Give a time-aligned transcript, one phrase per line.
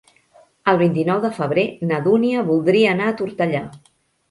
[0.71, 3.65] El vint-i-nou de febrer na Dúnia voldria anar a Tortellà.